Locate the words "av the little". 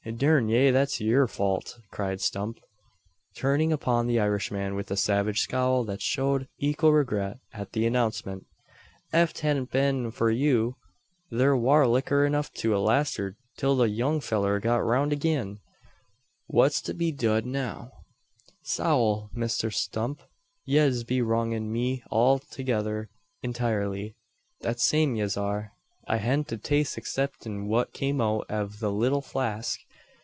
28.49-29.21